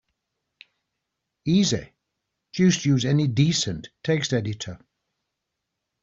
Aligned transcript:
Easy, 1.45 1.93
just 2.53 2.85
use 2.85 3.05
any 3.05 3.27
decent 3.27 3.89
text 4.03 4.33
editor. 4.33 4.79